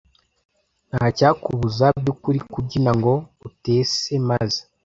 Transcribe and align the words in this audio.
ntacyakubuza 0.89 1.85
byukuri 1.99 2.39
kubyina 2.51 2.91
ngo 2.99 3.13
utese 3.47 4.11
maze 4.29 4.61